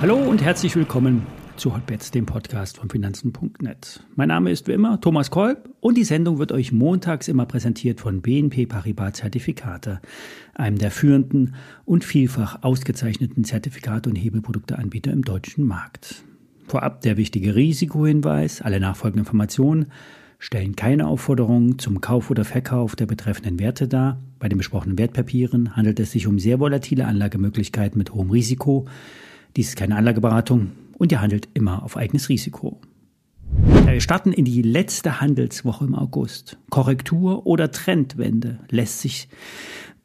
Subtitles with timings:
[0.00, 1.26] Hallo und herzlich willkommen
[1.56, 4.04] zu Hotbets, dem Podcast von Finanzen.net.
[4.14, 8.00] Mein Name ist wie immer Thomas Kolb und die Sendung wird euch montags immer präsentiert
[8.00, 10.00] von BNP Paribas Zertifikate,
[10.54, 11.54] einem der führenden
[11.84, 16.22] und vielfach ausgezeichneten Zertifikate und Hebelprodukteanbieter im deutschen Markt.
[16.68, 19.86] Vorab der wichtige Risikohinweis, alle nachfolgenden Informationen
[20.38, 24.20] stellen keine Aufforderungen zum Kauf oder Verkauf der betreffenden Werte dar.
[24.38, 28.86] Bei den besprochenen Wertpapieren handelt es sich um sehr volatile Anlagemöglichkeiten mit hohem Risiko.
[29.56, 32.80] Dies ist keine Anlageberatung und ihr handelt immer auf eigenes Risiko.
[33.86, 36.58] Wir starten in die letzte Handelswoche im August.
[36.68, 39.28] Korrektur oder Trendwende lässt sich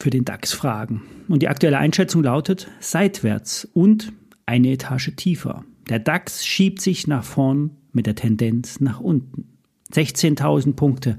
[0.00, 1.02] für den DAX fragen.
[1.28, 4.12] Und die aktuelle Einschätzung lautet seitwärts und
[4.44, 5.64] eine Etage tiefer.
[5.88, 9.55] Der DAX schiebt sich nach vorn mit der Tendenz nach unten.
[9.96, 11.16] 16.000 Punkte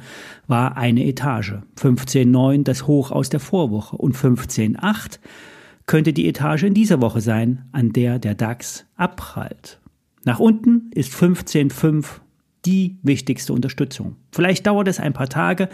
[0.47, 5.19] war eine Etage, 15.9 das Hoch aus der Vorwoche und 15.8
[5.87, 9.79] könnte die Etage in dieser Woche sein, an der der DAX abprallt.
[10.25, 12.05] Nach unten ist 15,5
[12.65, 14.17] die wichtigste Unterstützung.
[14.31, 15.69] Vielleicht dauert es ein paar Tage,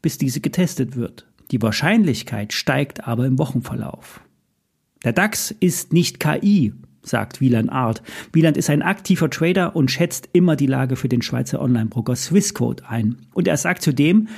[0.00, 1.26] bis diese getestet wird.
[1.50, 4.20] Die Wahrscheinlichkeit steigt aber im Wochenverlauf.
[5.04, 6.72] Der DAX ist nicht KI,
[7.08, 8.02] sagt Wieland Art.
[8.32, 12.88] Wieland ist ein aktiver Trader und schätzt immer die Lage für den Schweizer Online-Broker Swissquote
[12.88, 13.16] ein.
[13.32, 14.28] Und er sagt zudem,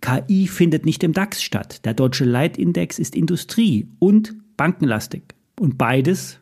[0.00, 1.84] KI findet nicht im DAX statt.
[1.84, 5.22] Der deutsche Leitindex ist Industrie und bankenlastig.
[5.58, 6.40] Und beides,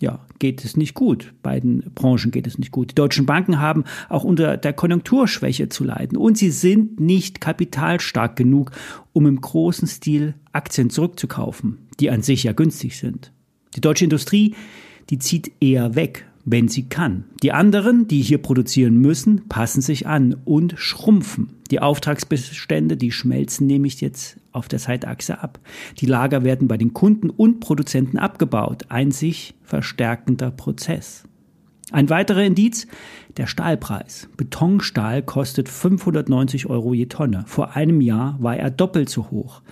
[0.00, 1.34] ja, geht es nicht gut.
[1.42, 2.90] Beiden Branchen geht es nicht gut.
[2.90, 6.18] Die deutschen Banken haben auch unter der Konjunkturschwäche zu leiden.
[6.18, 8.72] Und sie sind nicht kapitalstark genug,
[9.12, 13.32] um im großen Stil Aktien zurückzukaufen, die an sich ja günstig sind.
[13.76, 14.54] Die deutsche Industrie,
[15.10, 17.24] die zieht eher weg wenn sie kann.
[17.42, 21.50] Die anderen, die hier produzieren müssen, passen sich an und schrumpfen.
[21.72, 25.58] Die Auftragsbestände, die schmelzen nämlich jetzt auf der Zeitachse ab.
[25.98, 28.84] Die Lager werden bei den Kunden und Produzenten abgebaut.
[28.88, 31.24] Ein sich verstärkender Prozess.
[31.92, 32.88] Ein weiterer Indiz,
[33.36, 34.28] der Stahlpreis.
[34.36, 37.44] Betonstahl kostet 590 Euro je Tonne.
[37.46, 39.62] Vor einem Jahr war er doppelt so hoch.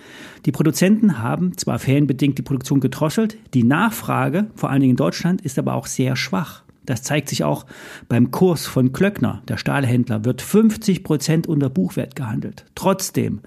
[0.45, 5.41] Die Produzenten haben zwar ferienbedingt die Produktion gedrosselt, die Nachfrage, vor allen Dingen in Deutschland,
[5.41, 6.63] ist aber auch sehr schwach.
[6.85, 7.65] Das zeigt sich auch
[8.07, 9.41] beim Kurs von Klöckner.
[9.49, 12.65] Der Stahlhändler wird 50 Prozent unter Buchwert gehandelt.
[12.75, 13.41] Trotzdem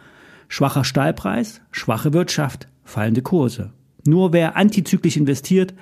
[0.48, 3.72] schwacher Stahlpreis, schwache Wirtschaft, fallende Kurse.
[4.04, 5.72] Nur wer antizyklisch investiert,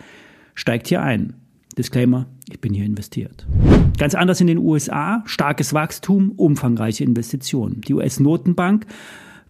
[0.54, 1.34] steigt hier ein.
[1.78, 3.47] Disclaimer, ich bin hier investiert.
[3.98, 7.82] Ganz anders in den USA, starkes Wachstum, umfangreiche Investitionen.
[7.82, 8.87] Die US-Notenbank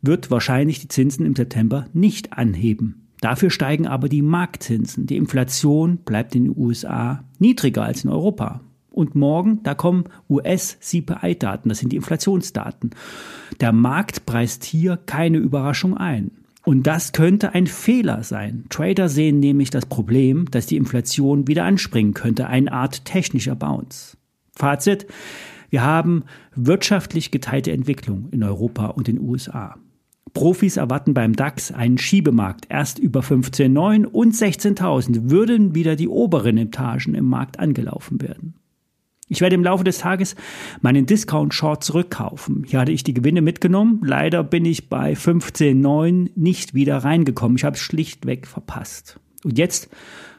[0.03, 3.07] wird wahrscheinlich die Zinsen im September nicht anheben.
[3.21, 5.07] Dafür steigen aber die Marktzinsen.
[5.07, 8.61] Die Inflation bleibt in den USA niedriger als in Europa.
[8.91, 12.91] Und morgen, da kommen US-CPI-Daten, das sind die Inflationsdaten.
[13.61, 16.31] Der Markt preist hier keine Überraschung ein.
[16.69, 18.65] Und das könnte ein Fehler sein.
[18.71, 24.17] Trader sehen nämlich das Problem, dass die Inflation wieder anspringen könnte, eine Art technischer Bounce.
[24.51, 25.07] Fazit,
[25.71, 26.25] wir haben
[26.57, 29.77] wirtschaftlich geteilte Entwicklung in Europa und den USA.
[30.35, 32.67] Profis erwarten beim DAX einen Schiebemarkt.
[32.69, 38.55] Erst über 15,9 und 16.000 würden wieder die oberen Etagen im Markt angelaufen werden.
[39.29, 40.37] Ich werde im Laufe des Tages
[40.83, 42.63] meinen Discount Short zurückkaufen.
[42.65, 44.01] Hier hatte ich die Gewinne mitgenommen.
[44.05, 47.57] Leider bin ich bei 15,9 nicht wieder reingekommen.
[47.57, 49.19] Ich habe es schlichtweg verpasst.
[49.43, 49.89] Und jetzt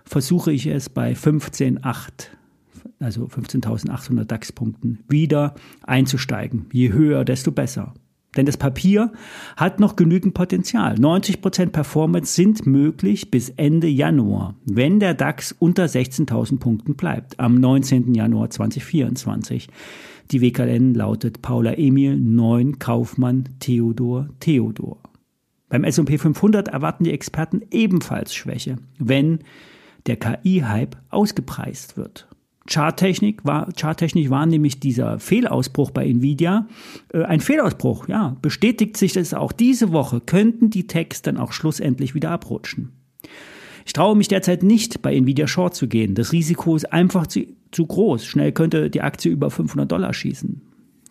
[0.05, 2.29] versuche ich es bei 15,8,
[2.99, 6.67] also 15.800 DAX-Punkten, wieder einzusteigen.
[6.71, 7.93] Je höher, desto besser.
[8.35, 9.11] Denn das Papier
[9.55, 10.95] hat noch genügend Potenzial.
[10.95, 17.55] 90% Performance sind möglich bis Ende Januar, wenn der DAX unter 16.000 Punkten bleibt, am
[17.55, 18.13] 19.
[18.13, 19.69] Januar 2024.
[20.31, 25.01] Die WKN lautet Paula Emil 9 Kaufmann Theodor Theodor.
[25.69, 29.39] Beim S&P 500 erwarten die Experten ebenfalls Schwäche, wenn
[30.05, 32.26] der KI-Hype ausgepreist wird.
[32.69, 36.67] Charttechnik war, charttechnisch war nämlich dieser Fehlausbruch bei Nvidia
[37.13, 38.07] äh, ein Fehlausbruch.
[38.07, 42.91] Ja, bestätigt sich das auch diese Woche, könnten die Techs dann auch schlussendlich wieder abrutschen.
[43.85, 46.13] Ich traue mich derzeit nicht, bei Nvidia Short zu gehen.
[46.13, 48.25] Das Risiko ist einfach zu, zu groß.
[48.25, 50.61] Schnell könnte die Aktie über 500 Dollar schießen.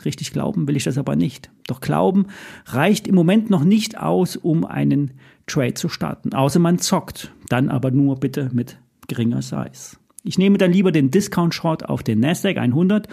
[0.04, 1.50] Richtig glauben will ich das aber nicht.
[1.66, 2.26] Doch Glauben
[2.66, 5.12] reicht im Moment noch nicht aus, um einen
[5.46, 6.34] Trade zu starten.
[6.34, 7.32] Außer man zockt.
[7.48, 8.78] Dann aber nur bitte mit
[9.08, 9.96] geringer Size.
[10.26, 13.06] Ich nehme dann lieber den Discount Short auf den Nasdaq 100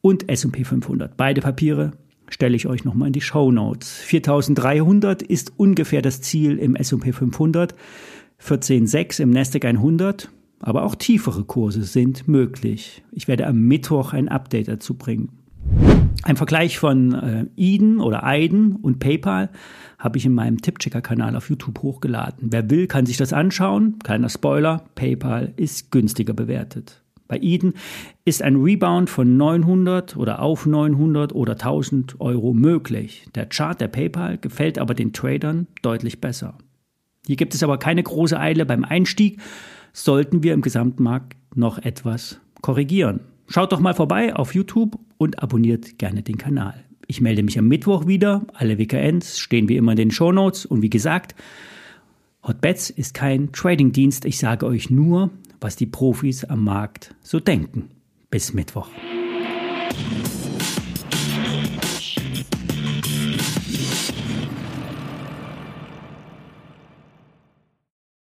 [0.00, 1.16] und S&P 500.
[1.16, 1.90] Beide Papiere
[2.28, 3.98] stelle ich euch nochmal in die Show Notes.
[3.98, 7.74] 4300 ist ungefähr das Ziel im S&P 500,
[8.40, 13.02] 14,6 im Nasdaq 100, aber auch tiefere Kurse sind möglich.
[13.10, 15.30] Ich werde am Mittwoch ein Update dazu bringen.
[16.22, 19.50] Ein Vergleich von äh, Eden oder Aiden und PayPal
[19.98, 22.48] habe ich in meinem Tippchecker-Kanal auf YouTube hochgeladen.
[22.52, 23.98] Wer will, kann sich das anschauen.
[24.02, 27.02] Kleiner Spoiler, PayPal ist günstiger bewertet.
[27.28, 27.74] Bei Eden
[28.24, 33.26] ist ein Rebound von 900 oder auf 900 oder 1000 Euro möglich.
[33.34, 36.56] Der Chart der PayPal gefällt aber den Tradern deutlich besser.
[37.26, 39.40] Hier gibt es aber keine große Eile beim Einstieg,
[39.92, 43.20] sollten wir im Gesamtmarkt noch etwas korrigieren.
[43.48, 46.84] Schaut doch mal vorbei auf YouTube und abonniert gerne den Kanal.
[47.06, 48.46] Ich melde mich am Mittwoch wieder.
[48.52, 50.66] Alle WKNs stehen wie immer in den Show Notes.
[50.66, 51.34] Und wie gesagt,
[52.42, 54.24] Hotbets ist kein Trading-Dienst.
[54.24, 57.90] Ich sage euch nur, was die Profis am Markt so denken.
[58.30, 58.88] Bis Mittwoch.